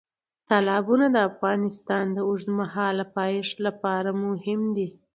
[0.49, 4.87] تالابونه د افغانستان د اوږدمهاله پایښت لپاره مهم دي.